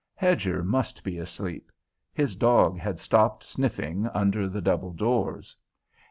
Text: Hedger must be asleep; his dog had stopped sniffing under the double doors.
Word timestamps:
Hedger 0.15 0.63
must 0.63 1.03
be 1.03 1.19
asleep; 1.19 1.71
his 2.11 2.35
dog 2.35 2.79
had 2.79 2.97
stopped 2.97 3.43
sniffing 3.43 4.07
under 4.15 4.49
the 4.49 4.59
double 4.59 4.93
doors. 4.93 5.55